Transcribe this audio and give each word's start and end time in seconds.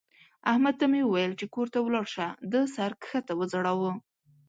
احمد 0.51 0.75
ته 0.79 0.85
مې 0.91 1.01
وويل 1.03 1.33
چې 1.39 1.45
کور 1.53 1.67
ته 1.73 1.79
ولاړ 1.81 2.05
شه؛ 2.13 2.27
ده 2.51 2.61
سر 2.75 2.91
کښته 3.01 3.33
وځړاوو. 3.35 3.91